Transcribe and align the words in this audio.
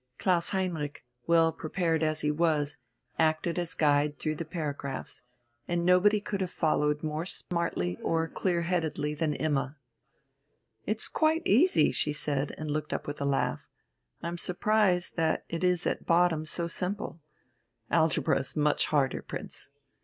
Klaus 0.17 0.49
Heinrich, 0.49 1.05
well 1.27 1.51
prepared 1.51 2.01
as 2.01 2.21
he 2.21 2.31
was, 2.31 2.79
acted 3.19 3.59
as 3.59 3.75
guide 3.75 4.17
through 4.17 4.33
the 4.33 4.45
paragraphs, 4.45 5.21
and 5.67 5.85
nobody 5.85 6.19
could 6.19 6.41
have 6.41 6.49
followed 6.49 7.03
more 7.03 7.23
smartly 7.23 7.97
or 8.01 8.27
clear 8.27 8.63
headedly 8.63 9.13
than 9.13 9.35
Imma. 9.35 9.77
"It's 10.87 11.07
quite 11.07 11.43
easy!" 11.45 11.91
she 11.91 12.13
said 12.13 12.51
and 12.57 12.71
looked 12.71 12.93
up 12.93 13.05
with 13.05 13.21
a 13.21 13.25
laugh. 13.25 13.69
"I'm 14.23 14.39
surprised 14.39 15.17
that 15.17 15.45
it 15.49 15.63
is 15.63 15.85
at 15.85 16.07
bottom 16.07 16.45
so 16.45 16.65
simple. 16.65 17.19
Algebra 17.91 18.39
is 18.39 18.55
much 18.57 18.87
harder, 18.87 19.21
Prince." 19.21 19.69